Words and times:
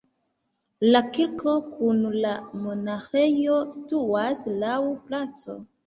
La 0.95 1.01
kirko 1.17 1.53
kun 1.67 2.01
la 2.25 2.33
monaĥejo 2.65 3.61
situas 3.79 4.45
laŭ 4.67 4.77
placo. 5.09 5.63